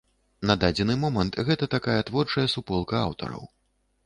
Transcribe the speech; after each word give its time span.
На 0.51 0.53
дадзены 0.63 0.95
момант 1.03 1.37
гэта 1.49 1.69
такая 1.75 1.99
творчая 2.09 2.47
суполка 2.57 2.97
аўтараў. 3.11 3.47